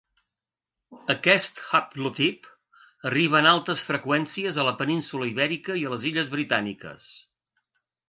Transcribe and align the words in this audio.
Aquest 1.13 1.61
haplotip 1.79 2.49
arriba 3.11 3.43
en 3.43 3.51
altes 3.53 3.85
freqüències 3.93 4.61
a 4.65 4.69
la 4.71 4.75
península 4.83 5.31
Ibèrica 5.37 5.81
i 5.85 5.89
a 5.91 5.97
les 5.97 6.11
Illes 6.15 6.37
Britàniques. 6.39 7.11